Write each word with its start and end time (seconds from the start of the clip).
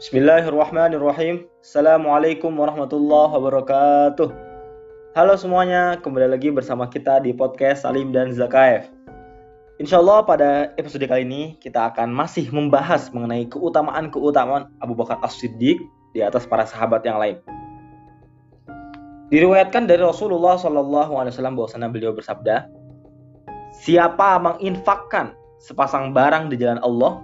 Bismillahirrahmanirrahim. 0.00 1.44
Assalamualaikum 1.60 2.48
warahmatullahi 2.56 3.36
wabarakatuh. 3.36 4.32
Halo 5.12 5.36
semuanya, 5.36 6.00
kembali 6.00 6.32
lagi 6.32 6.48
bersama 6.48 6.88
kita 6.88 7.20
di 7.20 7.36
podcast 7.36 7.84
Salim 7.84 8.08
dan 8.08 8.32
Zakaev. 8.32 8.88
Insya 9.76 10.00
Allah 10.00 10.24
pada 10.24 10.72
episode 10.80 11.04
kali 11.04 11.28
ini 11.28 11.42
kita 11.60 11.92
akan 11.92 12.16
masih 12.16 12.48
membahas 12.48 13.12
mengenai 13.12 13.44
keutamaan-keutamaan 13.52 14.72
Abu 14.80 14.96
Bakar 14.96 15.20
As-Siddiq 15.20 15.76
di 16.16 16.24
atas 16.24 16.48
para 16.48 16.64
sahabat 16.64 17.04
yang 17.04 17.20
lain. 17.20 17.36
Diriwayatkan 19.28 19.84
dari 19.84 20.00
Rasulullah 20.00 20.56
Wasallam 20.56 21.60
bahwasanya 21.60 21.92
beliau 21.92 22.16
bersabda, 22.16 22.72
Siapa 23.84 24.40
menginfakkan 24.40 25.36
sepasang 25.60 26.16
barang 26.16 26.48
di 26.48 26.56
jalan 26.56 26.80
Allah, 26.80 27.20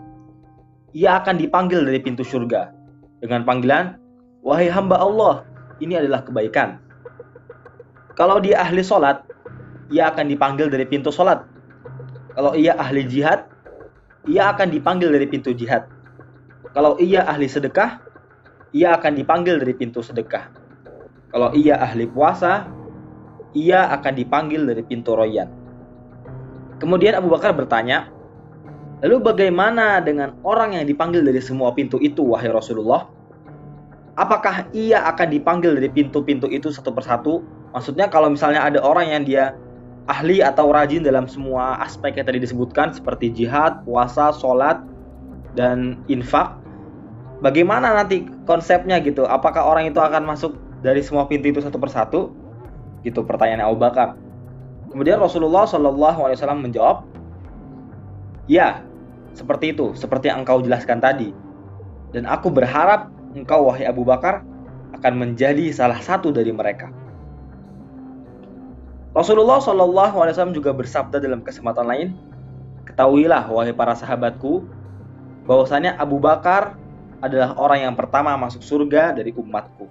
ia 0.97 1.21
akan 1.21 1.37
dipanggil 1.37 1.85
dari 1.85 2.01
pintu 2.01 2.25
surga 2.25 2.73
dengan 3.21 3.45
panggilan, 3.45 4.01
Wahai 4.41 4.71
hamba 4.71 5.03
Allah, 5.03 5.43
ini 5.83 5.99
adalah 5.99 6.23
kebaikan. 6.23 6.79
Kalau 8.15 8.39
dia 8.39 8.63
ahli 8.63 8.79
sholat, 8.81 9.27
ia 9.91 10.09
akan 10.09 10.31
dipanggil 10.31 10.71
dari 10.71 10.87
pintu 10.87 11.11
sholat. 11.11 11.43
Kalau 12.33 12.55
ia 12.55 12.79
ahli 12.79 13.03
jihad, 13.11 13.45
ia 14.25 14.55
akan 14.55 14.71
dipanggil 14.71 15.11
dari 15.11 15.27
pintu 15.27 15.51
jihad. 15.51 15.91
Kalau 16.73 16.95
ia 17.03 17.27
ahli 17.27 17.51
sedekah, 17.51 17.99
ia 18.71 18.95
akan 18.95 19.19
dipanggil 19.19 19.59
dari 19.59 19.75
pintu 19.75 19.99
sedekah. 19.99 20.49
Kalau 21.35 21.51
ia 21.53 21.83
ahli 21.83 22.07
puasa, 22.07 22.71
ia 23.53 23.91
akan 23.99 24.15
dipanggil 24.15 24.63
dari 24.63 24.87
pintu 24.87 25.19
royan. 25.19 25.51
Kemudian 26.79 27.19
Abu 27.19 27.35
Bakar 27.35 27.51
bertanya, 27.51 28.15
Lalu 29.07 29.23
bagaimana 29.23 30.03
dengan 30.03 30.35
orang 30.43 30.75
yang 30.75 30.83
dipanggil 30.83 31.23
dari 31.23 31.39
semua 31.39 31.71
pintu 31.71 32.03
itu, 32.03 32.27
wahai 32.27 32.51
Rasulullah? 32.51 33.07
Apakah 34.19 34.67
ia 34.75 35.07
akan 35.07 35.31
dipanggil 35.31 35.79
dari 35.79 35.87
pintu-pintu 35.87 36.51
itu 36.51 36.75
satu 36.75 36.91
persatu? 36.91 37.47
Maksudnya 37.71 38.11
kalau 38.11 38.35
misalnya 38.35 38.67
ada 38.67 38.83
orang 38.83 39.07
yang 39.15 39.23
dia 39.23 39.55
ahli 40.11 40.43
atau 40.43 40.75
rajin 40.75 41.07
dalam 41.07 41.31
semua 41.31 41.79
aspek 41.87 42.19
yang 42.19 42.27
tadi 42.27 42.43
disebutkan 42.43 42.91
seperti 42.91 43.31
jihad, 43.31 43.87
puasa, 43.87 44.35
sholat, 44.35 44.83
dan 45.55 46.03
infak, 46.11 46.59
bagaimana 47.47 47.95
nanti 47.95 48.27
konsepnya 48.43 48.99
gitu? 48.99 49.23
Apakah 49.23 49.71
orang 49.71 49.87
itu 49.87 50.03
akan 50.03 50.27
masuk 50.27 50.59
dari 50.83 50.99
semua 50.99 51.31
pintu 51.31 51.55
itu 51.55 51.63
satu 51.63 51.79
persatu? 51.79 52.35
Gitu 53.07 53.23
pertanyaan 53.23 53.71
Abu 53.71 53.79
Bakar. 53.79 54.19
Kemudian 54.91 55.23
Rasulullah 55.23 55.63
Wasallam 55.63 56.67
menjawab, 56.67 57.07
ya 58.51 58.83
seperti 59.37 59.77
itu, 59.77 59.93
seperti 59.93 60.33
yang 60.33 60.43
engkau 60.43 60.65
jelaskan 60.65 60.97
tadi. 60.97 61.31
Dan 62.17 62.25
aku 62.25 62.49
berharap 62.49 63.13
engkau 63.37 63.69
wahai 63.69 63.85
Abu 63.85 64.01
Bakar 64.09 64.41
akan 64.97 65.13
menjadi 65.21 65.69
salah 65.77 66.01
satu 66.01 66.33
dari 66.33 66.49
mereka. 66.57 66.89
Rasulullah 69.13 69.61
Wasallam 69.61 70.57
juga 70.57 70.73
bersabda 70.73 71.21
dalam 71.21 71.45
kesempatan 71.45 71.85
lain, 71.85 72.09
ketahuilah 72.89 73.49
wahai 73.53 73.77
para 73.77 73.93
sahabatku, 73.93 74.65
bahwasanya 75.45 76.01
Abu 76.01 76.17
Bakar 76.17 76.77
adalah 77.21 77.57
orang 77.61 77.93
yang 77.93 77.95
pertama 77.97 78.37
masuk 78.41 78.65
surga 78.65 79.17
dari 79.17 79.33
umatku. 79.37 79.89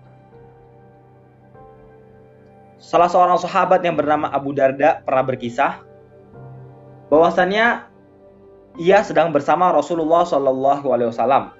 Salah 2.78 3.10
seorang 3.10 3.42
sahabat 3.42 3.82
yang 3.82 3.98
bernama 3.98 4.30
Abu 4.30 4.54
Darda 4.54 5.02
pernah 5.02 5.26
berkisah 5.26 5.82
bahwasannya 7.10 7.95
ia 8.76 9.04
sedang 9.04 9.32
bersama 9.32 9.72
Rasulullah 9.72 10.28
Shallallahu 10.28 10.88
Alaihi 10.92 11.10
Wasallam. 11.12 11.56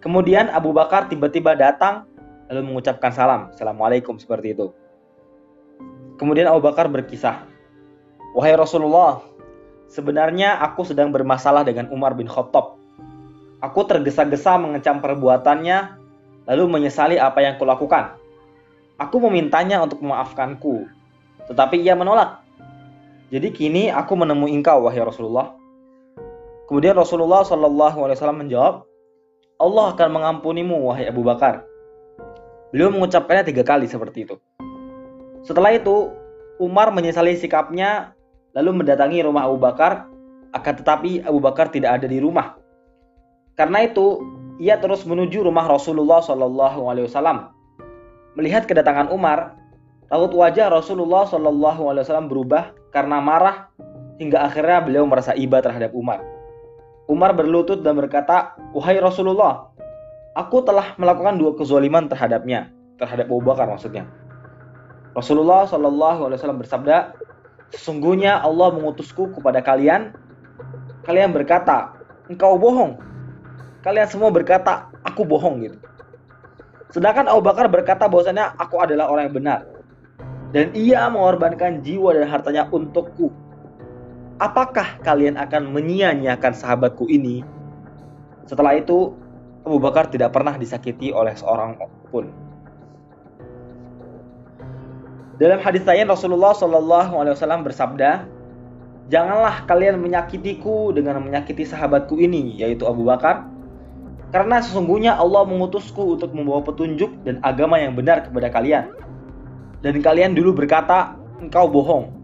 Kemudian 0.00 0.48
Abu 0.52 0.72
Bakar 0.72 1.08
tiba-tiba 1.12 1.56
datang 1.56 2.08
lalu 2.48 2.72
mengucapkan 2.72 3.12
salam, 3.12 3.52
assalamualaikum 3.52 4.18
seperti 4.18 4.56
itu. 4.56 4.72
Kemudian 6.18 6.50
Abu 6.50 6.60
Bakar 6.64 6.90
berkisah, 6.90 7.46
wahai 8.34 8.58
Rasulullah, 8.58 9.22
sebenarnya 9.88 10.58
aku 10.60 10.84
sedang 10.84 11.14
bermasalah 11.14 11.62
dengan 11.62 11.88
Umar 11.94 12.18
bin 12.18 12.26
Khattab. 12.26 12.76
Aku 13.60 13.84
tergesa-gesa 13.84 14.56
mengecam 14.56 14.98
perbuatannya, 15.04 15.78
lalu 16.48 16.64
menyesali 16.68 17.20
apa 17.20 17.44
yang 17.44 17.60
kulakukan. 17.60 18.16
Aku 19.00 19.20
memintanya 19.20 19.80
untuk 19.80 20.00
memaafkanku, 20.00 20.88
tetapi 21.48 21.80
ia 21.80 21.96
menolak. 21.96 22.40
Jadi 23.30 23.52
kini 23.54 23.82
aku 23.92 24.16
menemui 24.18 24.50
engkau, 24.52 24.84
wahai 24.84 25.00
Rasulullah. 25.00 25.59
Kemudian 26.70 26.94
Rasulullah 26.94 27.42
Wasallam 27.42 28.46
menjawab, 28.46 28.86
Allah 29.58 29.86
akan 29.90 30.08
mengampunimu 30.14 30.86
wahai 30.86 31.10
Abu 31.10 31.26
Bakar. 31.26 31.66
Beliau 32.70 32.94
mengucapkannya 32.94 33.50
tiga 33.50 33.66
kali 33.66 33.90
seperti 33.90 34.22
itu. 34.22 34.38
Setelah 35.42 35.74
itu, 35.74 36.14
Umar 36.62 36.94
menyesali 36.94 37.34
sikapnya 37.34 38.14
lalu 38.54 38.86
mendatangi 38.86 39.18
rumah 39.26 39.50
Abu 39.50 39.58
Bakar, 39.58 40.06
akan 40.54 40.74
tetapi 40.78 41.26
Abu 41.26 41.42
Bakar 41.42 41.74
tidak 41.74 41.98
ada 41.98 42.06
di 42.06 42.22
rumah. 42.22 42.54
Karena 43.58 43.82
itu, 43.82 44.22
ia 44.62 44.78
terus 44.78 45.02
menuju 45.02 45.42
rumah 45.42 45.66
Rasulullah 45.66 46.22
Wasallam. 46.22 47.50
Melihat 48.38 48.70
kedatangan 48.70 49.10
Umar, 49.10 49.58
raut 50.06 50.30
wajah 50.30 50.70
Rasulullah 50.70 51.26
Wasallam 51.26 52.30
berubah 52.30 52.70
karena 52.94 53.18
marah 53.18 53.74
hingga 54.22 54.46
akhirnya 54.46 54.78
beliau 54.86 55.02
merasa 55.10 55.34
iba 55.34 55.58
terhadap 55.58 55.90
Umar. 55.98 56.38
Umar 57.10 57.34
berlutut 57.34 57.82
dan 57.82 57.98
berkata, 57.98 58.54
Wahai 58.70 59.02
Rasulullah, 59.02 59.66
aku 60.38 60.62
telah 60.62 60.94
melakukan 60.94 61.42
dua 61.42 61.58
kezaliman 61.58 62.06
terhadapnya, 62.06 62.70
terhadap 63.02 63.26
Abu 63.26 63.42
Bakar 63.42 63.66
maksudnya. 63.66 64.06
Rasulullah 65.18 65.66
Shallallahu 65.66 66.30
Alaihi 66.30 66.38
Wasallam 66.38 66.62
bersabda, 66.62 67.18
sesungguhnya 67.74 68.38
Allah 68.38 68.70
mengutusku 68.70 69.34
kepada 69.34 69.58
kalian. 69.58 70.14
Kalian 71.02 71.34
berkata, 71.34 71.98
engkau 72.30 72.54
bohong. 72.54 72.94
Kalian 73.82 74.06
semua 74.06 74.30
berkata, 74.30 74.86
aku 75.02 75.26
bohong 75.26 75.66
gitu. 75.66 75.82
Sedangkan 76.94 77.26
Abu 77.26 77.42
Bakar 77.42 77.66
berkata 77.66 78.06
bahwasanya 78.06 78.54
aku 78.54 78.78
adalah 78.78 79.10
orang 79.10 79.26
yang 79.26 79.36
benar. 79.42 79.60
Dan 80.54 80.70
ia 80.78 81.10
mengorbankan 81.10 81.82
jiwa 81.82 82.14
dan 82.14 82.30
hartanya 82.30 82.70
untukku 82.70 83.34
apakah 84.40 84.98
kalian 85.04 85.36
akan 85.36 85.70
menyia-nyiakan 85.70 86.56
sahabatku 86.56 87.06
ini? 87.06 87.44
Setelah 88.48 88.80
itu, 88.80 89.14
Abu 89.62 89.78
Bakar 89.78 90.08
tidak 90.08 90.32
pernah 90.32 90.56
disakiti 90.56 91.12
oleh 91.12 91.36
seorang 91.36 91.76
pun. 92.08 92.32
Dalam 95.36 95.60
hadis 95.60 95.84
lain 95.84 96.08
Rasulullah 96.08 96.52
Shallallahu 96.52 97.12
Alaihi 97.16 97.32
Wasallam 97.36 97.64
bersabda, 97.64 98.28
janganlah 99.08 99.64
kalian 99.64 100.00
menyakitiku 100.00 100.92
dengan 100.92 101.20
menyakiti 101.20 101.64
sahabatku 101.64 102.16
ini, 102.20 102.60
yaitu 102.60 102.84
Abu 102.84 103.08
Bakar, 103.08 103.48
karena 104.36 104.60
sesungguhnya 104.60 105.16
Allah 105.16 105.48
mengutusku 105.48 106.16
untuk 106.18 106.36
membawa 106.36 106.60
petunjuk 106.60 107.08
dan 107.24 107.40
agama 107.40 107.80
yang 107.80 107.96
benar 107.96 108.24
kepada 108.24 108.52
kalian. 108.52 108.92
Dan 109.80 110.04
kalian 110.04 110.36
dulu 110.36 110.52
berkata, 110.52 111.16
engkau 111.40 111.72
bohong. 111.72 112.19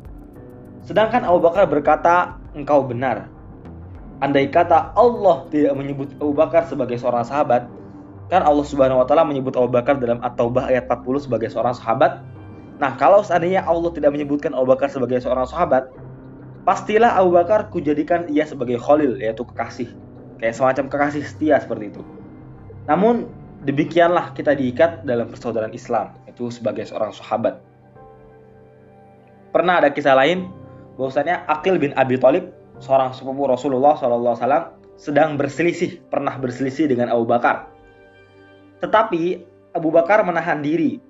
Sedangkan 0.86 1.26
Abu 1.26 1.42
Bakar 1.42 1.66
berkata, 1.66 2.38
engkau 2.54 2.86
benar. 2.86 3.26
Andai 4.22 4.48
kata 4.48 4.94
Allah 4.94 5.44
tidak 5.50 5.74
menyebut 5.76 6.14
Abu 6.22 6.32
Bakar 6.32 6.64
sebagai 6.70 6.96
seorang 6.96 7.26
sahabat, 7.26 7.66
kan 8.32 8.40
Allah 8.46 8.64
Subhanahu 8.64 9.02
wa 9.02 9.06
taala 9.06 9.26
menyebut 9.26 9.52
Abu 9.58 9.68
Bakar 9.68 9.98
dalam 9.98 10.22
At-Taubah 10.22 10.70
ayat 10.70 10.88
40 10.88 11.26
sebagai 11.26 11.50
seorang 11.50 11.74
sahabat. 11.74 12.22
Nah, 12.78 12.94
kalau 12.96 13.20
seandainya 13.20 13.66
Allah 13.66 13.92
tidak 13.92 14.14
menyebutkan 14.14 14.54
Abu 14.54 14.72
Bakar 14.72 14.88
sebagai 14.88 15.20
seorang 15.20 15.44
sahabat, 15.44 15.90
pastilah 16.62 17.18
Abu 17.18 17.34
Bakar 17.34 17.68
kujadikan 17.68 18.30
ia 18.30 18.46
sebagai 18.46 18.78
khalil, 18.78 19.18
yaitu 19.20 19.42
kekasih. 19.42 19.90
Kayak 20.38 20.54
semacam 20.54 20.84
kekasih 20.86 21.22
setia 21.26 21.60
seperti 21.60 21.92
itu. 21.92 22.02
Namun, 22.88 23.28
demikianlah 23.66 24.32
kita 24.32 24.54
diikat 24.54 25.04
dalam 25.04 25.28
persaudaraan 25.28 25.74
Islam, 25.74 26.14
itu 26.30 26.48
sebagai 26.48 26.88
seorang 26.88 27.12
sahabat. 27.12 27.60
Pernah 29.52 29.80
ada 29.84 29.88
kisah 29.92 30.16
lain 30.16 30.52
bahwasanya 30.96 31.44
Akil 31.46 31.76
bin 31.76 31.92
Abi 31.94 32.16
Thalib 32.16 32.50
seorang 32.80 33.12
sepupu 33.12 33.48
Rasulullah 33.48 33.96
SAW 33.96 34.76
sedang 34.96 35.36
berselisih, 35.36 36.00
pernah 36.08 36.36
berselisih 36.40 36.88
dengan 36.88 37.12
Abu 37.12 37.28
Bakar. 37.28 37.68
Tetapi 38.80 39.44
Abu 39.76 39.92
Bakar 39.92 40.24
menahan 40.24 40.64
diri. 40.64 41.00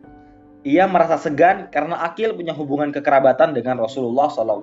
Ia 0.67 0.91
merasa 0.91 1.15
segan 1.15 1.71
karena 1.71 2.03
Akil 2.03 2.35
punya 2.35 2.51
hubungan 2.51 2.91
kekerabatan 2.91 3.55
dengan 3.55 3.79
Rasulullah 3.79 4.27
SAW. 4.27 4.59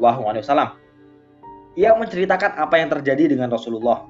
Ia 1.80 1.96
menceritakan 1.96 2.60
apa 2.60 2.76
yang 2.76 2.92
terjadi 2.92 3.32
dengan 3.32 3.48
Rasulullah. 3.48 4.04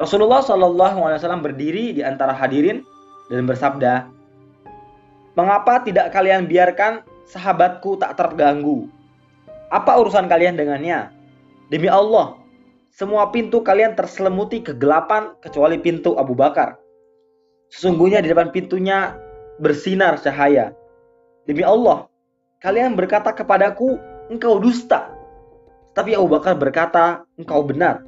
Rasulullah 0.00 0.40
SAW 0.40 1.44
berdiri 1.44 1.92
di 1.92 2.00
antara 2.00 2.32
hadirin 2.32 2.80
dan 3.28 3.44
bersabda, 3.44 4.08
Mengapa 5.36 5.84
tidak 5.84 6.10
kalian 6.16 6.48
biarkan 6.48 7.04
sahabatku 7.28 8.00
tak 8.00 8.16
terganggu 8.16 8.88
apa 9.68 10.00
urusan 10.00 10.28
kalian 10.28 10.56
dengannya? 10.56 11.12
Demi 11.68 11.92
Allah, 11.92 12.40
semua 12.88 13.28
pintu 13.28 13.60
kalian 13.60 13.92
terselemuti 13.92 14.64
kegelapan 14.64 15.36
kecuali 15.44 15.76
pintu 15.76 16.16
Abu 16.16 16.32
Bakar. 16.32 16.80
Sesungguhnya 17.68 18.24
di 18.24 18.32
depan 18.32 18.48
pintunya 18.48 19.12
bersinar 19.60 20.16
cahaya. 20.24 20.72
Demi 21.44 21.60
Allah, 21.60 22.08
kalian 22.64 22.96
berkata 22.96 23.36
kepadaku, 23.36 24.00
engkau 24.32 24.56
dusta. 24.56 25.12
Tapi 25.92 26.16
Abu 26.16 26.32
Bakar 26.32 26.56
berkata, 26.56 27.28
engkau 27.36 27.60
benar. 27.60 28.00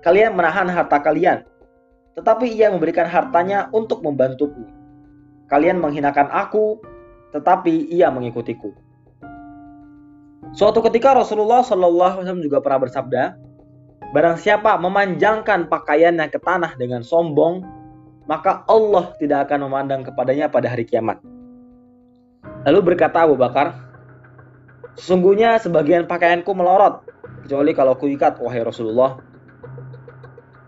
Kalian 0.00 0.36
menahan 0.36 0.68
harta 0.68 1.00
kalian, 1.00 1.44
tetapi 2.16 2.48
ia 2.48 2.72
memberikan 2.72 3.08
hartanya 3.08 3.68
untuk 3.72 4.00
membantuku. 4.00 4.64
Kalian 5.48 5.80
menghinakan 5.80 6.28
aku, 6.32 6.80
tetapi 7.36 7.88
ia 7.92 8.08
mengikutiku. 8.08 8.83
Suatu 10.54 10.78
ketika 10.86 11.18
Rasulullah 11.18 11.66
Wasallam 11.66 12.38
juga 12.38 12.62
pernah 12.62 12.86
bersabda, 12.86 13.22
Barang 14.14 14.38
siapa 14.38 14.78
memanjangkan 14.78 15.66
pakaiannya 15.66 16.30
ke 16.30 16.38
tanah 16.38 16.78
dengan 16.78 17.02
sombong, 17.02 17.66
maka 18.30 18.62
Allah 18.70 19.10
tidak 19.18 19.50
akan 19.50 19.66
memandang 19.66 20.06
kepadanya 20.06 20.46
pada 20.46 20.70
hari 20.70 20.86
kiamat. 20.86 21.18
Lalu 22.62 22.94
berkata 22.94 23.26
Abu 23.26 23.34
Bakar, 23.34 23.74
Sesungguhnya 24.94 25.58
sebagian 25.58 26.06
pakaianku 26.06 26.54
melorot, 26.54 27.02
kecuali 27.42 27.74
kalau 27.74 27.98
kuikat, 27.98 28.38
wahai 28.38 28.62
Rasulullah. 28.62 29.18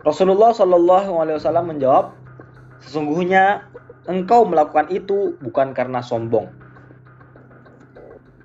Rasulullah 0.03 0.51
Wasallam 0.51 1.71
menjawab, 1.71 2.11
sesungguhnya 2.83 3.63
engkau 4.11 4.43
melakukan 4.43 4.91
itu 4.91 5.39
bukan 5.39 5.71
karena 5.71 6.03
sombong. 6.03 6.51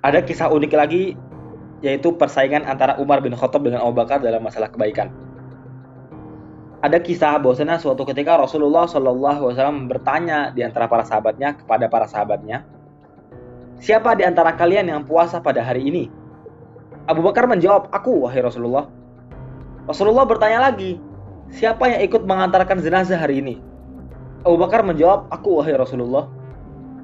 Ada 0.06 0.22
kisah 0.22 0.50
unik 0.50 0.72
lagi, 0.74 1.18
yaitu 1.82 2.14
persaingan 2.14 2.64
antara 2.64 2.96
Umar 3.02 3.18
bin 3.20 3.34
Khattab 3.34 3.66
dengan 3.66 3.82
Abu 3.82 3.98
Bakar 3.98 4.22
dalam 4.22 4.40
masalah 4.40 4.70
kebaikan 4.70 5.10
ada 6.82 6.98
kisah 6.98 7.38
bahwasanya 7.38 7.78
suatu 7.78 8.02
ketika 8.02 8.34
Rasulullah 8.34 8.90
Wasallam 8.90 9.86
bertanya 9.86 10.50
di 10.50 10.66
antara 10.66 10.90
para 10.90 11.06
sahabatnya 11.06 11.54
kepada 11.54 11.86
para 11.86 12.10
sahabatnya, 12.10 12.66
siapa 13.78 14.18
di 14.18 14.26
antara 14.26 14.50
kalian 14.58 14.90
yang 14.90 15.06
puasa 15.06 15.38
pada 15.38 15.62
hari 15.62 15.86
ini? 15.86 16.10
Abu 17.06 17.22
Bakar 17.22 17.46
menjawab, 17.46 17.86
aku 17.94 18.26
wahai 18.26 18.42
Rasulullah. 18.42 18.90
Rasulullah 19.86 20.26
bertanya 20.26 20.70
lagi, 20.70 20.98
siapa 21.54 21.86
yang 21.86 22.02
ikut 22.02 22.26
mengantarkan 22.26 22.82
jenazah 22.82 23.18
hari 23.18 23.38
ini? 23.38 23.62
Abu 24.42 24.58
Bakar 24.58 24.82
menjawab, 24.82 25.30
aku 25.30 25.62
wahai 25.62 25.78
Rasulullah. 25.78 26.26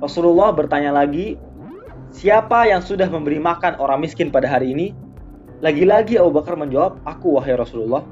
Rasulullah 0.02 0.50
bertanya 0.50 0.90
lagi, 0.90 1.38
siapa 2.14 2.69
yang 2.69 2.81
sudah 2.81 3.08
memberi 3.08 3.40
makan 3.40 3.76
orang 3.81 4.05
miskin 4.05 4.32
pada 4.32 4.49
hari 4.49 4.72
ini? 4.72 4.87
Lagi-lagi 5.58 6.14
Abu 6.16 6.31
Bakar 6.38 6.55
menjawab, 6.55 7.02
aku 7.02 7.34
wahai 7.34 7.58
Rasulullah. 7.58 8.06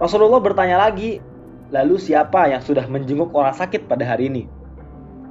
Rasulullah 0.00 0.40
bertanya 0.40 0.80
lagi, 0.80 1.20
lalu 1.68 2.00
siapa 2.00 2.48
yang 2.48 2.64
sudah 2.64 2.88
menjenguk 2.88 3.34
orang 3.36 3.52
sakit 3.52 3.84
pada 3.84 4.06
hari 4.08 4.32
ini? 4.32 4.42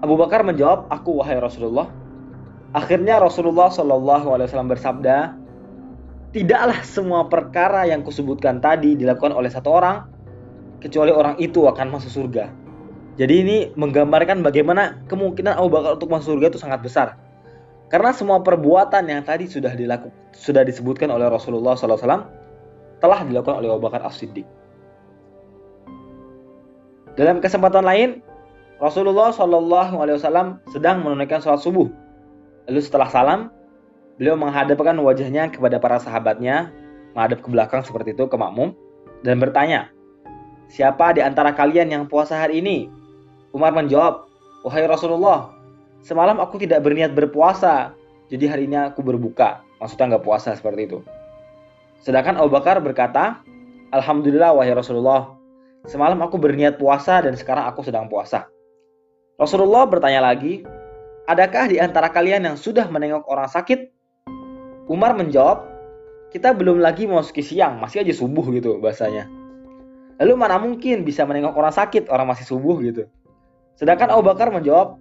Abu 0.06 0.14
Bakar 0.14 0.46
menjawab, 0.46 0.86
aku 0.94 1.18
wahai 1.18 1.42
Rasulullah. 1.42 1.90
Akhirnya 2.78 3.18
Rasulullah 3.18 3.74
Shallallahu 3.74 4.28
Alaihi 4.38 4.48
Wasallam 4.52 4.70
bersabda, 4.70 5.18
tidaklah 6.38 6.80
semua 6.86 7.26
perkara 7.26 7.90
yang 7.90 8.06
kusebutkan 8.06 8.62
tadi 8.62 8.94
dilakukan 8.94 9.34
oleh 9.34 9.50
satu 9.50 9.74
orang, 9.74 10.06
kecuali 10.78 11.10
orang 11.10 11.42
itu 11.42 11.66
akan 11.66 11.98
masuk 11.98 12.14
surga. 12.14 12.54
Jadi 13.18 13.34
ini 13.42 13.58
menggambarkan 13.74 14.46
bagaimana 14.46 15.02
kemungkinan 15.10 15.58
Abu 15.58 15.74
Bakar 15.74 15.98
untuk 15.98 16.14
masuk 16.14 16.38
surga 16.38 16.54
itu 16.54 16.62
sangat 16.62 16.86
besar. 16.86 17.18
Karena 17.88 18.12
semua 18.12 18.44
perbuatan 18.44 19.08
yang 19.08 19.24
tadi 19.24 19.48
sudah 19.48 19.72
dilakukan, 19.72 20.12
sudah 20.36 20.68
disebutkan 20.68 21.08
oleh 21.08 21.32
Rasulullah 21.32 21.80
SAW 21.80 22.28
telah 23.00 23.20
dilakukan 23.24 23.64
oleh 23.64 23.72
Abu 23.72 23.88
Bakar 23.88 24.04
As-Siddiq. 24.04 24.44
Dalam 27.18 27.42
kesempatan 27.42 27.82
lain, 27.82 28.22
Rasulullah 28.78 29.34
Wasallam 29.34 30.62
sedang 30.70 31.02
menunaikan 31.02 31.42
sholat 31.42 31.66
subuh. 31.66 31.90
Lalu 32.70 32.82
setelah 32.84 33.10
salam, 33.10 33.50
beliau 34.22 34.38
menghadapkan 34.38 34.94
wajahnya 35.02 35.50
kepada 35.50 35.82
para 35.82 35.98
sahabatnya, 35.98 36.70
menghadap 37.18 37.42
ke 37.42 37.50
belakang 37.50 37.82
seperti 37.82 38.14
itu 38.14 38.30
ke 38.30 38.38
makmum, 38.38 38.78
dan 39.26 39.42
bertanya, 39.42 39.90
Siapa 40.68 41.16
di 41.16 41.24
antara 41.24 41.56
kalian 41.56 41.90
yang 41.90 42.04
puasa 42.12 42.38
hari 42.38 42.60
ini? 42.62 42.92
Umar 43.56 43.74
menjawab, 43.74 44.30
Wahai 44.68 44.86
Rasulullah, 44.86 45.57
semalam 46.08 46.40
aku 46.40 46.56
tidak 46.64 46.88
berniat 46.88 47.12
berpuasa, 47.12 47.92
jadi 48.32 48.56
hari 48.56 48.72
ini 48.72 48.80
aku 48.80 49.04
berbuka. 49.04 49.60
Maksudnya 49.84 50.16
nggak 50.16 50.24
puasa 50.24 50.56
seperti 50.56 50.88
itu. 50.88 51.00
Sedangkan 52.00 52.40
Abu 52.40 52.56
Bakar 52.56 52.80
berkata, 52.80 53.44
Alhamdulillah 53.92 54.56
wahai 54.56 54.72
Rasulullah, 54.72 55.36
semalam 55.84 56.16
aku 56.24 56.40
berniat 56.40 56.80
puasa 56.80 57.20
dan 57.20 57.36
sekarang 57.36 57.68
aku 57.68 57.84
sedang 57.84 58.08
puasa. 58.08 58.48
Rasulullah 59.36 59.84
bertanya 59.84 60.24
lagi, 60.24 60.64
adakah 61.28 61.68
di 61.68 61.78
antara 61.84 62.08
kalian 62.08 62.48
yang 62.48 62.56
sudah 62.56 62.88
menengok 62.88 63.28
orang 63.28 63.52
sakit? 63.52 63.92
Umar 64.88 65.12
menjawab, 65.14 65.68
kita 66.32 66.56
belum 66.56 66.80
lagi 66.80 67.04
memasuki 67.04 67.44
siang, 67.44 67.84
masih 67.84 68.08
aja 68.08 68.16
subuh 68.16 68.48
gitu 68.56 68.80
bahasanya. 68.80 69.28
Lalu 70.18 70.34
mana 70.40 70.56
mungkin 70.58 71.04
bisa 71.04 71.28
menengok 71.28 71.54
orang 71.54 71.76
sakit, 71.76 72.08
orang 72.10 72.32
masih 72.32 72.48
subuh 72.48 72.80
gitu. 72.82 73.06
Sedangkan 73.78 74.10
Abu 74.10 74.26
Bakar 74.26 74.50
menjawab, 74.50 74.98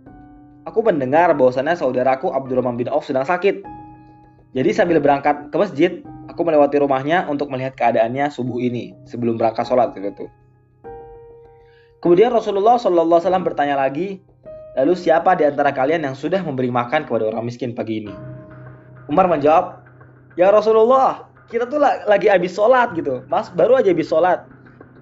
aku 0.66 0.82
mendengar 0.82 1.30
bahwasannya 1.32 1.78
saudaraku 1.78 2.34
Abdurrahman 2.34 2.76
bin 2.76 2.90
Auf 2.90 3.06
sedang 3.06 3.24
sakit. 3.24 3.62
Jadi 4.52 4.70
sambil 4.74 4.98
berangkat 4.98 5.54
ke 5.54 5.56
masjid, 5.56 5.92
aku 6.26 6.42
melewati 6.42 6.82
rumahnya 6.82 7.24
untuk 7.30 7.48
melihat 7.48 7.78
keadaannya 7.78 8.28
subuh 8.34 8.58
ini 8.58 8.92
sebelum 9.06 9.38
berangkat 9.38 9.64
sholat 9.64 9.94
gitu. 9.94 10.26
Kemudian 12.02 12.34
Rasulullah 12.34 12.76
Shallallahu 12.76 13.22
Alaihi 13.24 13.46
bertanya 13.46 13.76
lagi, 13.78 14.20
lalu 14.76 14.92
siapa 14.98 15.32
di 15.38 15.48
antara 15.48 15.72
kalian 15.72 16.04
yang 16.04 16.16
sudah 16.16 16.42
memberi 16.44 16.69
makan 16.69 17.08
kepada 17.08 17.30
orang 17.32 17.46
miskin 17.46 17.72
pagi 17.72 18.04
ini? 18.04 18.14
Umar 19.06 19.30
menjawab, 19.30 19.86
ya 20.34 20.50
Rasulullah, 20.50 21.28
kita 21.52 21.69
tuh 21.69 21.78
lagi 21.82 22.26
habis 22.26 22.56
sholat 22.56 22.96
gitu, 22.96 23.22
mas 23.30 23.52
baru 23.52 23.78
aja 23.78 23.92
habis 23.92 24.08
sholat 24.08 24.44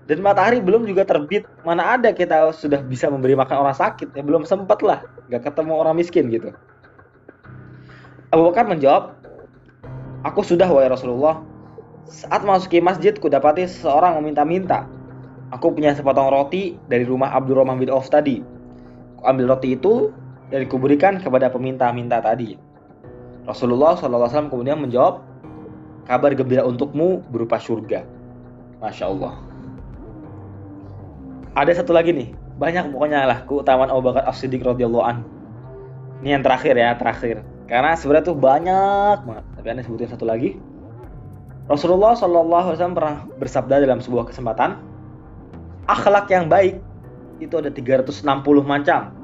dan 0.04 0.20
matahari 0.20 0.60
belum 0.60 0.84
juga 0.84 1.08
terbit 1.08 1.48
mana 1.64 1.96
ada 1.96 2.12
kita 2.12 2.52
sudah 2.52 2.84
bisa 2.84 3.08
memberi 3.08 3.32
makan 3.32 3.64
orang 3.64 3.76
sakit 3.76 4.12
ya 4.12 4.22
belum 4.24 4.44
sempat 4.44 4.84
lah 4.84 5.00
nggak 5.32 5.48
ketemu 5.48 5.72
orang 5.72 5.96
miskin 5.96 6.28
gitu 6.28 6.52
Abu 8.34 8.50
Bakar 8.50 8.66
menjawab 8.66 9.14
Aku 10.24 10.40
sudah 10.40 10.64
wahai 10.72 10.88
Rasulullah. 10.88 11.44
Saat 12.08 12.48
masuki 12.48 12.80
masjid 12.80 13.12
kudapati 13.12 13.68
seseorang 13.68 14.16
meminta-minta. 14.16 14.88
Aku 15.52 15.68
punya 15.68 15.92
sepotong 15.92 16.32
roti 16.32 16.80
dari 16.88 17.04
rumah 17.04 17.28
Abdurrahman 17.36 17.76
bin 17.76 17.92
Auf 17.92 18.08
tadi. 18.08 18.40
Ku 19.20 19.22
ambil 19.28 19.52
roti 19.52 19.76
itu 19.76 20.16
dan 20.48 20.64
kuberikan 20.64 21.20
kepada 21.20 21.52
peminta-minta 21.52 22.24
tadi. 22.24 22.56
Rasulullah 23.44 24.00
SAW 24.00 24.48
kemudian 24.48 24.80
menjawab, 24.80 25.20
kabar 26.08 26.32
gembira 26.32 26.64
untukmu 26.64 27.20
berupa 27.28 27.60
surga. 27.60 28.08
Masya 28.80 29.04
Allah. 29.04 29.43
Ada 31.54 31.82
satu 31.82 31.94
lagi 31.94 32.10
nih, 32.10 32.34
banyak 32.58 32.90
pokoknya 32.90 33.30
lah 33.30 33.38
keutamaan 33.46 33.86
Abu 33.86 34.10
Bakar 34.10 34.26
As-Siddiq 34.26 34.66
radhiyallahu 34.66 35.06
an. 35.06 35.22
Ini 36.18 36.34
yang 36.34 36.42
terakhir 36.42 36.74
ya, 36.74 36.98
terakhir. 36.98 37.46
Karena 37.70 37.94
sebenarnya 37.94 38.26
tuh 38.26 38.38
banyak 38.38 39.18
banget. 39.22 39.44
Tapi 39.54 39.66
anda 39.70 39.82
sebutin 39.86 40.10
satu 40.10 40.26
lagi. 40.26 40.58
Rasulullah 41.70 42.12
Shallallahu 42.18 42.74
Alaihi 42.74 42.76
Wasallam 42.76 42.98
pernah 42.98 43.16
bersabda 43.38 43.86
dalam 43.86 44.02
sebuah 44.02 44.28
kesempatan, 44.28 44.82
akhlak 45.86 46.26
yang 46.28 46.50
baik 46.50 46.82
itu 47.38 47.54
ada 47.54 47.70
360 47.70 48.26
macam. 48.66 49.14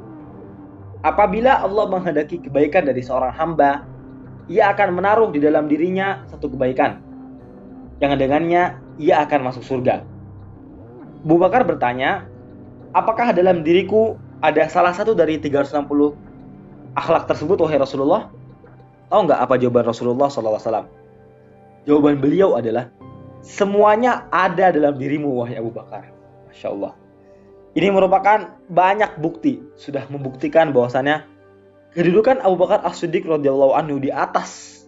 Apabila 1.03 1.67
Allah 1.67 1.85
menghendaki 1.91 2.41
kebaikan 2.41 2.87
dari 2.87 3.03
seorang 3.03 3.35
hamba, 3.35 3.85
ia 4.47 4.71
akan 4.71 5.03
menaruh 5.03 5.35
di 5.35 5.43
dalam 5.43 5.67
dirinya 5.67 6.23
satu 6.31 6.47
kebaikan. 6.47 7.03
Yang 7.99 8.23
dengannya 8.23 8.79
ia 9.03 9.25
akan 9.25 9.51
masuk 9.51 9.65
surga. 9.67 10.20
Abu 11.21 11.37
Bakar 11.37 11.69
bertanya, 11.69 12.25
apakah 12.97 13.37
dalam 13.37 13.61
diriku 13.61 14.17
ada 14.41 14.65
salah 14.73 14.97
satu 14.97 15.12
dari 15.12 15.37
360 15.37 15.85
akhlak 16.97 17.29
tersebut 17.29 17.61
wahai 17.61 17.77
Rasulullah? 17.77 18.33
Tahu 19.12 19.21
nggak 19.29 19.41
apa 19.43 19.55
jawaban 19.61 19.85
Rasulullah 19.91 20.31
SAW? 20.31 20.89
Jawaban 21.85 22.17
beliau 22.23 22.57
adalah 22.57 22.89
semuanya 23.45 24.29
ada 24.33 24.73
dalam 24.73 24.97
dirimu 24.97 25.45
wahai 25.45 25.61
Abu 25.61 25.75
Bakar. 25.75 26.09
Masya 26.49 26.69
Allah. 26.73 26.93
Ini 27.77 27.89
merupakan 27.95 28.59
banyak 28.67 29.23
bukti 29.23 29.62
sudah 29.79 30.09
membuktikan 30.11 30.75
bahwasannya 30.75 31.23
kedudukan 31.95 32.43
Abu 32.43 32.59
Bakar 32.59 32.83
As-Siddiq 32.83 33.27
radhiyallahu 33.29 33.77
anhu 33.79 34.03
di 34.03 34.11
atas 34.11 34.83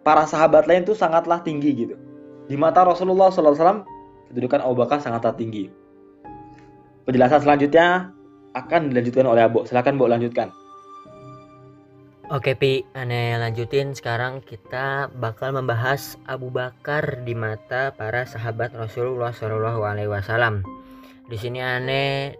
para 0.00 0.24
sahabat 0.24 0.70
lain 0.70 0.86
itu 0.86 0.96
sangatlah 0.96 1.42
tinggi 1.44 1.72
gitu. 1.74 1.96
Di 2.46 2.54
mata 2.54 2.86
Rasulullah 2.86 3.28
SAW 3.28 3.84
kedudukan 4.30 4.62
Abu 4.62 4.74
Bakar 4.78 4.98
sangatlah 5.02 5.34
tinggi. 5.34 5.68
Penjelasan 7.06 7.42
selanjutnya 7.46 8.10
akan 8.56 8.90
dilanjutkan 8.90 9.26
oleh 9.28 9.42
Abu. 9.46 9.62
Silakan 9.68 10.00
Bu 10.00 10.10
lanjutkan. 10.10 10.50
Oke 12.26 12.58
Pi, 12.58 12.82
aneh 12.90 13.38
lanjutin 13.38 13.94
sekarang 13.94 14.42
kita 14.42 15.14
bakal 15.14 15.54
membahas 15.54 16.18
Abu 16.26 16.50
Bakar 16.50 17.22
di 17.22 17.38
mata 17.38 17.94
para 17.94 18.26
sahabat 18.26 18.74
Rasulullah 18.74 19.30
Shallallahu 19.30 19.86
Alaihi 19.86 20.10
Wasallam. 20.10 20.66
Di 21.30 21.38
sini 21.38 21.62
aneh 21.62 22.34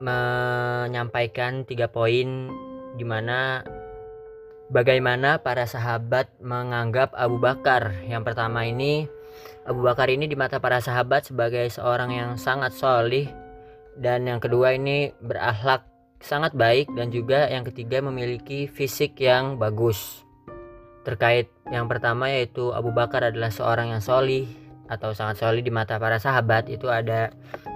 menyampaikan 0.00 1.68
tiga 1.68 1.92
poin 1.92 2.48
di 2.96 3.04
mana 3.04 3.68
bagaimana 4.72 5.44
para 5.44 5.68
sahabat 5.68 6.32
menganggap 6.40 7.12
Abu 7.12 7.36
Bakar. 7.36 8.00
Yang 8.08 8.32
pertama 8.32 8.64
ini 8.64 9.12
Abu 9.68 9.84
Bakar 9.84 10.08
ini 10.08 10.24
di 10.24 10.32
mata 10.32 10.56
para 10.56 10.80
sahabat 10.80 11.28
sebagai 11.28 11.68
seorang 11.68 12.08
yang 12.16 12.30
sangat 12.40 12.72
solih 12.72 13.28
dan 14.00 14.24
yang 14.24 14.40
kedua 14.40 14.72
ini 14.72 15.12
berakhlak 15.20 15.84
sangat 16.24 16.56
baik 16.56 16.88
dan 16.96 17.12
juga 17.12 17.44
yang 17.52 17.68
ketiga 17.68 18.00
memiliki 18.00 18.64
fisik 18.64 19.20
yang 19.20 19.60
bagus. 19.60 20.24
Terkait 21.04 21.52
yang 21.68 21.84
pertama 21.84 22.32
yaitu 22.32 22.72
Abu 22.72 22.96
Bakar 22.96 23.28
adalah 23.28 23.52
seorang 23.52 23.92
yang 23.92 24.00
solih 24.00 24.48
atau 24.88 25.12
sangat 25.12 25.36
solid 25.36 25.60
di 25.60 25.68
mata 25.68 26.00
para 26.00 26.16
sahabat 26.16 26.72
itu 26.72 26.88
ada 26.88 27.28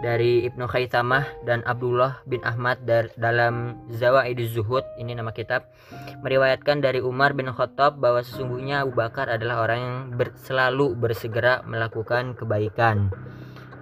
dari 0.03 0.43
Ibnu 0.43 0.67
Khaitamah 0.67 1.47
dan 1.47 1.63
Abdullah 1.63 2.21
bin 2.27 2.43
Ahmad 2.43 2.83
dar, 2.83 3.07
dalam 3.15 3.79
Zawaiduz 3.95 4.51
Zuhud 4.51 4.83
ini 4.99 5.15
nama 5.15 5.31
kitab 5.31 5.71
meriwayatkan 6.27 6.83
dari 6.83 6.99
Umar 6.99 7.39
bin 7.39 7.47
Khattab 7.47 8.03
bahwa 8.03 8.27
sesungguhnya 8.27 8.83
Abu 8.83 8.99
Bakar 8.99 9.31
adalah 9.31 9.63
orang 9.63 9.81
yang 9.81 9.97
ber, 10.19 10.35
selalu 10.35 10.99
bersegera 10.99 11.63
melakukan 11.63 12.35
kebaikan. 12.35 13.15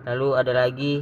Lalu 0.04 0.28
ada 0.36 0.52
lagi 0.52 0.94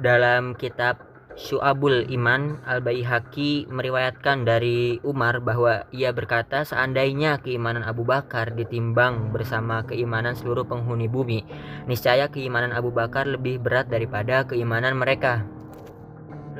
dalam 0.00 0.56
kitab 0.56 1.09
Syu'abul 1.40 2.04
Iman 2.12 2.60
Al-Baihaqi 2.68 3.64
meriwayatkan 3.72 4.44
dari 4.44 5.00
Umar 5.00 5.40
bahwa 5.40 5.88
ia 5.88 6.12
berkata 6.12 6.68
seandainya 6.68 7.40
keimanan 7.40 7.80
Abu 7.80 8.04
Bakar 8.04 8.52
ditimbang 8.52 9.32
bersama 9.32 9.80
keimanan 9.88 10.36
seluruh 10.36 10.68
penghuni 10.68 11.08
bumi, 11.08 11.40
niscaya 11.88 12.28
keimanan 12.28 12.76
Abu 12.76 12.92
Bakar 12.92 13.24
lebih 13.24 13.56
berat 13.56 13.88
daripada 13.88 14.44
keimanan 14.44 15.00
mereka. 15.00 15.48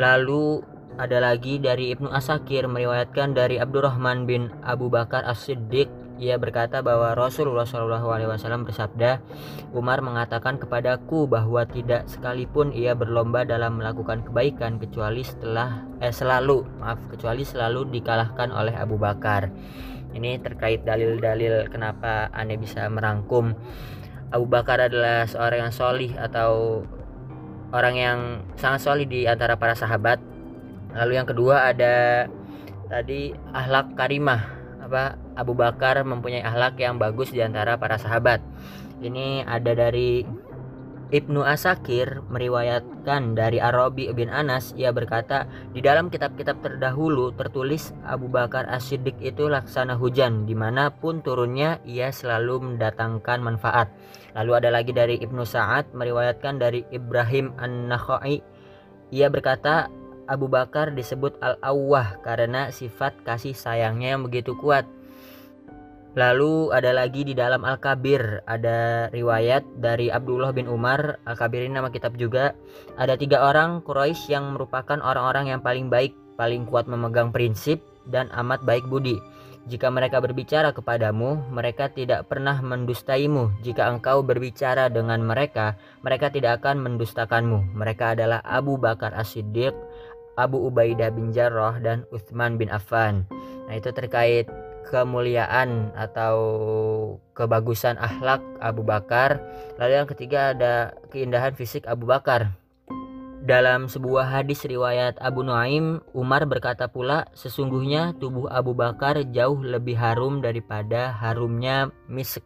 Lalu 0.01 0.65
ada 0.97 1.21
lagi 1.21 1.61
dari 1.61 1.93
Ibnu 1.93 2.09
Asakir 2.09 2.65
meriwayatkan 2.65 3.37
dari 3.37 3.61
Abdurrahman 3.61 4.25
bin 4.25 4.49
Abu 4.65 4.89
Bakar 4.89 5.29
As-Siddiq 5.29 5.93
ia 6.21 6.37
berkata 6.37 6.85
bahwa 6.85 7.17
Rasulullah 7.17 7.65
SAW 7.65 8.69
bersabda, 8.69 9.25
Umar 9.73 10.05
mengatakan 10.05 10.61
kepadaku 10.61 11.25
bahwa 11.25 11.65
tidak 11.65 12.05
sekalipun 12.13 12.77
ia 12.77 12.93
berlomba 12.93 13.49
dalam 13.49 13.81
melakukan 13.81 14.21
kebaikan 14.29 14.77
kecuali 14.77 15.25
setelah 15.25 15.89
eh 16.05 16.13
selalu 16.13 16.69
maaf 16.77 17.01
kecuali 17.09 17.41
selalu 17.41 17.89
dikalahkan 17.89 18.53
oleh 18.53 18.77
Abu 18.77 19.01
Bakar. 19.01 19.49
Ini 20.13 20.45
terkait 20.45 20.85
dalil-dalil 20.85 21.73
kenapa 21.73 22.29
aneh 22.37 22.61
bisa 22.61 22.85
merangkum 22.93 23.57
Abu 24.31 24.47
Bakar 24.47 24.79
adalah 24.79 25.27
seorang 25.27 25.67
yang 25.67 25.75
solih 25.75 26.13
atau 26.15 26.83
orang 27.75 27.95
yang 27.99 28.19
sangat 28.55 28.87
solih 28.87 29.07
di 29.09 29.27
antara 29.27 29.59
para 29.59 29.75
sahabat. 29.75 30.23
Lalu 30.95 31.13
yang 31.19 31.27
kedua 31.27 31.71
ada 31.73 32.27
tadi 32.87 33.35
ahlak 33.51 33.95
karimah 33.99 34.60
apa 34.91 35.15
Abu 35.39 35.55
Bakar 35.55 36.03
mempunyai 36.03 36.43
akhlak 36.43 36.75
yang 36.83 36.99
bagus 36.99 37.31
di 37.31 37.39
antara 37.39 37.79
para 37.79 37.95
sahabat. 37.95 38.43
Ini 38.99 39.47
ada 39.47 39.71
dari 39.79 40.27
Ibnu 41.11 41.43
Asakir 41.47 42.23
meriwayatkan 42.27 43.39
dari 43.39 43.63
Arabi 43.63 44.11
bin 44.11 44.31
Anas. 44.31 44.75
Ia 44.75 44.91
berkata 44.91 45.47
di 45.71 45.79
dalam 45.79 46.11
kitab-kitab 46.11 46.59
terdahulu 46.59 47.31
tertulis 47.35 47.95
Abu 48.03 48.27
Bakar 48.27 48.67
As-Siddiq 48.67 49.19
itu 49.23 49.47
laksana 49.47 49.95
hujan 49.95 50.47
di 50.47 50.59
mana 50.59 50.91
pun 50.91 51.23
turunnya 51.23 51.79
ia 51.87 52.11
selalu 52.11 52.75
mendatangkan 52.75 53.43
manfaat. 53.43 53.91
Lalu 54.35 54.51
ada 54.59 54.71
lagi 54.75 54.91
dari 54.91 55.23
Ibnu 55.23 55.43
Sa'ad 55.47 55.95
meriwayatkan 55.95 56.59
dari 56.59 56.83
Ibrahim 56.91 57.55
An-Nakhai. 57.59 58.43
Ia 59.11 59.27
berkata 59.27 59.91
Abu 60.31 60.47
Bakar 60.47 60.95
disebut 60.95 61.35
Al-Awwah 61.43 62.23
karena 62.23 62.71
sifat 62.71 63.19
kasih 63.27 63.51
sayangnya 63.51 64.15
yang 64.15 64.23
begitu 64.23 64.55
kuat. 64.63 64.87
Lalu 66.15 66.71
ada 66.75 66.91
lagi 66.95 67.27
di 67.27 67.35
dalam 67.35 67.67
Al-Kabir 67.67 68.47
ada 68.47 69.11
riwayat 69.11 69.63
dari 69.79 70.11
Abdullah 70.11 70.51
bin 70.55 70.67
Umar 70.67 71.19
Al-Kabir 71.27 71.67
ini 71.67 71.79
nama 71.79 71.91
kitab 71.91 72.19
juga 72.19 72.55
ada 72.99 73.15
tiga 73.15 73.43
orang 73.43 73.83
Quraisy 73.83 74.31
yang 74.35 74.55
merupakan 74.55 74.99
orang-orang 75.03 75.55
yang 75.55 75.61
paling 75.63 75.87
baik 75.87 76.15
paling 76.35 76.67
kuat 76.67 76.91
memegang 76.91 77.31
prinsip 77.31 77.79
dan 78.11 78.27
amat 78.35 78.59
baik 78.67 78.87
budi 78.91 79.23
jika 79.69 79.93
mereka 79.93 80.25
berbicara 80.25 80.73
kepadamu, 80.73 81.47
mereka 81.53 81.93
tidak 81.93 82.33
pernah 82.33 82.57
mendustaimu. 82.65 83.61
Jika 83.61 83.93
engkau 83.93 84.25
berbicara 84.25 84.89
dengan 84.89 85.21
mereka, 85.21 85.77
mereka 86.01 86.33
tidak 86.33 86.65
akan 86.65 86.81
mendustakanmu. 86.81 87.77
Mereka 87.77 88.17
adalah 88.17 88.41
Abu 88.41 88.81
Bakar 88.81 89.13
As-Siddiq, 89.13 89.77
Abu 90.41 90.57
Ubaidah 90.65 91.13
bin 91.13 91.37
Jarrah 91.37 91.77
dan 91.79 92.09
Uthman 92.09 92.57
bin 92.57 92.73
Affan. 92.73 93.29
Nah, 93.69 93.77
itu 93.77 93.93
terkait 93.93 94.49
kemuliaan 94.89 95.93
atau 95.95 96.37
kebagusan 97.37 98.01
akhlak 98.01 98.41
Abu 98.59 98.83
Bakar. 98.83 99.39
Lalu 99.77 99.93
yang 100.01 100.09
ketiga 100.09 100.57
ada 100.57 100.97
keindahan 101.13 101.53
fisik 101.53 101.85
Abu 101.85 102.09
Bakar. 102.09 102.57
Dalam 103.41 103.89
sebuah 103.89 104.29
hadis 104.29 104.69
riwayat 104.69 105.17
Abu 105.17 105.41
Nuaim, 105.41 106.05
Umar 106.13 106.45
berkata 106.45 106.93
pula, 106.93 107.25
sesungguhnya 107.33 108.13
tubuh 108.21 108.53
Abu 108.53 108.77
Bakar 108.77 109.17
jauh 109.33 109.65
lebih 109.65 109.97
harum 109.97 110.45
daripada 110.45 111.17
harumnya 111.17 111.89
misk. 112.05 112.45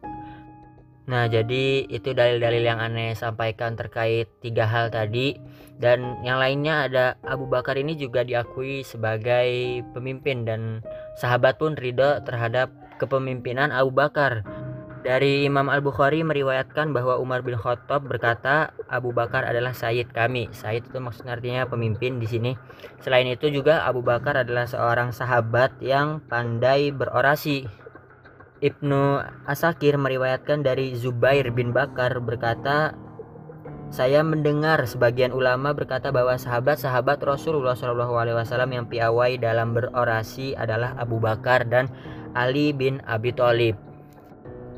Nah, 1.05 1.27
jadi 1.27 1.85
itu 1.85 2.15
dalil-dalil 2.15 2.63
yang 2.65 2.79
aneh 2.81 3.13
sampaikan 3.13 3.77
terkait 3.77 4.31
tiga 4.41 4.65
hal 4.65 4.89
tadi 4.89 5.37
dan 5.75 6.23
yang 6.23 6.39
lainnya 6.39 6.87
ada 6.87 7.05
Abu 7.27 7.51
Bakar 7.51 7.75
ini 7.75 7.99
juga 7.99 8.23
diakui 8.23 8.87
sebagai 8.87 9.83
pemimpin 9.91 10.47
dan 10.47 10.79
sahabat 11.19 11.59
pun 11.59 11.75
ridho 11.75 12.23
terhadap 12.23 12.71
kepemimpinan 12.95 13.75
Abu 13.75 13.91
Bakar. 13.91 14.47
Dari 15.05 15.45
Imam 15.45 15.69
Al-Bukhari 15.69 16.25
meriwayatkan 16.25 16.89
bahwa 16.89 17.21
Umar 17.21 17.45
bin 17.45 17.53
Khattab 17.53 18.09
berkata 18.09 18.73
Abu 18.89 19.13
Bakar 19.13 19.45
adalah 19.45 19.69
sayyid 19.69 20.09
kami. 20.09 20.49
Sayyid 20.49 20.89
itu 20.89 20.97
maksudnya 20.97 21.37
artinya 21.37 21.69
pemimpin 21.69 22.17
di 22.17 22.25
sini. 22.25 22.57
Selain 23.05 23.29
itu 23.29 23.53
juga 23.53 23.85
Abu 23.85 24.01
Bakar 24.01 24.41
adalah 24.41 24.65
seorang 24.65 25.13
sahabat 25.13 25.77
yang 25.77 26.25
pandai 26.25 26.89
berorasi. 26.89 27.69
Ibnu 28.65 29.21
Asakir 29.45 29.93
meriwayatkan 29.93 30.65
dari 30.65 30.97
Zubair 30.97 31.53
bin 31.53 31.69
Bakar 31.69 32.17
berkata 32.17 32.97
saya 33.95 34.27
mendengar 34.27 34.83
sebagian 34.83 35.31
ulama 35.31 35.71
berkata 35.71 36.11
bahwa 36.11 36.35
sahabat-sahabat 36.35 37.23
Rasulullah 37.23 37.79
SAW 37.79 38.43
yang 38.67 38.91
piawai 38.91 39.39
dalam 39.39 39.71
berorasi 39.71 40.51
adalah 40.51 40.99
Abu 40.99 41.23
Bakar 41.23 41.63
dan 41.63 41.87
Ali 42.35 42.75
bin 42.75 42.99
Abi 43.07 43.31
Thalib. 43.31 43.79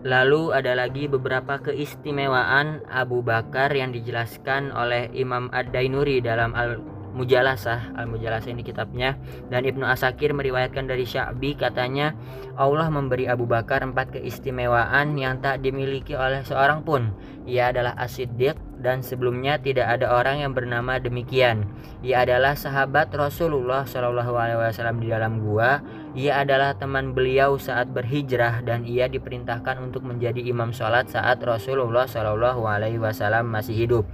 Lalu 0.05 0.53
ada 0.53 0.77
lagi 0.77 1.09
beberapa 1.09 1.57
keistimewaan 1.57 2.85
Abu 2.93 3.25
Bakar 3.25 3.73
yang 3.73 3.89
dijelaskan 3.89 4.69
oleh 4.69 5.09
Imam 5.17 5.49
Ad-Dainuri 5.49 6.21
dalam 6.21 6.53
Al 6.53 6.77
Mujalasah 7.17 7.97
Al-Mujalasah 7.97 8.53
ini 8.53 8.61
kitabnya 8.61 9.17
dan 9.49 9.65
Ibnu 9.65 9.81
Asakir 9.81 10.37
meriwayatkan 10.37 10.85
dari 10.85 11.01
Sya'bi 11.01 11.57
katanya 11.57 12.13
Allah 12.53 12.93
memberi 12.93 13.25
Abu 13.25 13.49
Bakar 13.49 13.81
empat 13.81 14.13
keistimewaan 14.13 15.17
yang 15.17 15.41
tak 15.41 15.65
dimiliki 15.65 16.13
oleh 16.13 16.45
seorang 16.45 16.85
pun 16.85 17.09
ia 17.49 17.73
adalah 17.73 17.97
As-Siddiq 17.97 18.66
dan 18.77 19.01
sebelumnya 19.01 19.57
tidak 19.57 19.89
ada 19.89 20.13
orang 20.13 20.45
yang 20.45 20.53
bernama 20.53 21.01
demikian. 21.01 21.65
Ia 22.05 22.29
adalah 22.29 22.53
sahabat 22.53 23.09
Rasulullah 23.09 23.89
Shallallahu 23.89 24.37
Alaihi 24.37 24.61
Wasallam 24.61 25.01
di 25.01 25.09
dalam 25.09 25.41
gua. 25.41 25.81
Ia 26.13 26.45
adalah 26.45 26.77
teman 26.77 27.13
beliau 27.13 27.57
saat 27.57 27.89
berhijrah 27.89 28.61
dan 28.65 28.85
ia 28.85 29.09
diperintahkan 29.09 29.81
untuk 29.81 30.05
menjadi 30.05 30.41
imam 30.45 30.69
sholat 30.73 31.09
saat 31.09 31.41
Rasulullah 31.41 32.05
Shallallahu 32.05 32.65
Alaihi 32.69 33.01
Wasallam 33.01 33.49
masih 33.49 33.73
hidup. 33.73 34.05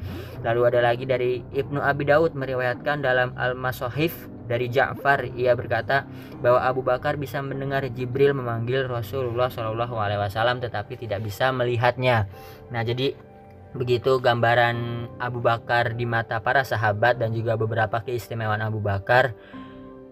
Lalu 0.43 0.61
ada 0.71 0.79
lagi 0.79 1.03
dari 1.07 1.43
Ibnu 1.51 1.79
Abi 1.83 2.07
Daud 2.07 2.35
meriwayatkan 2.35 3.03
dalam 3.03 3.35
Al 3.35 3.55
Masohif 3.55 4.31
dari 4.43 4.67
Ja'far 4.67 5.23
ia 5.39 5.55
berkata 5.55 6.03
bahwa 6.43 6.59
Abu 6.67 6.83
Bakar 6.83 7.15
bisa 7.15 7.39
mendengar 7.39 7.83
Jibril 7.87 8.35
memanggil 8.35 8.87
Rasulullah 8.91 9.47
Shallallahu 9.47 9.95
Alaihi 9.95 10.19
Wasallam 10.19 10.59
tetapi 10.59 10.99
tidak 10.99 11.23
bisa 11.23 11.51
melihatnya. 11.55 12.27
Nah 12.71 12.83
jadi 12.83 13.15
Begitu 13.73 14.21
gambaran 14.21 15.09
Abu 15.17 15.41
Bakar 15.41 15.97
di 15.97 16.05
mata 16.05 16.37
para 16.41 16.61
sahabat 16.61 17.17
dan 17.17 17.33
juga 17.33 17.57
beberapa 17.57 18.01
keistimewaan 18.01 18.61
Abu 18.61 18.77
Bakar. 18.79 19.33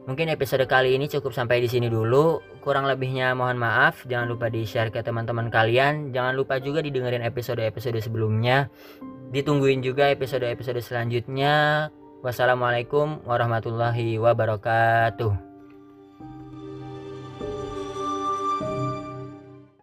Mungkin 0.09 0.33
episode 0.33 0.65
kali 0.65 0.97
ini 0.97 1.05
cukup 1.05 1.29
sampai 1.29 1.61
di 1.61 1.69
sini 1.69 1.85
dulu. 1.85 2.41
Kurang 2.65 2.89
lebihnya 2.89 3.37
mohon 3.37 3.61
maaf. 3.61 4.01
Jangan 4.09 4.33
lupa 4.33 4.49
di-share 4.49 4.89
ke 4.89 5.05
teman-teman 5.05 5.53
kalian. 5.53 6.09
Jangan 6.09 6.33
lupa 6.33 6.57
juga 6.57 6.81
didengerin 6.81 7.21
episode-episode 7.21 8.01
sebelumnya. 8.01 8.65
Ditungguin 9.29 9.85
juga 9.85 10.09
episode-episode 10.09 10.81
selanjutnya. 10.81 11.87
Wassalamualaikum 12.25 13.21
warahmatullahi 13.29 14.17
wabarakatuh. 14.17 15.50